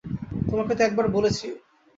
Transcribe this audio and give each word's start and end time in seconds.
তোমাকে 0.49 0.73
তো 0.77 0.81
একবার 0.83 1.07
বলেছি। 1.07 1.47